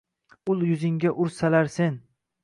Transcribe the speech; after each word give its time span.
Ul 0.49 0.59
yuzingga 0.67 1.09
ursalar 1.25 1.67
sen 1.75 1.95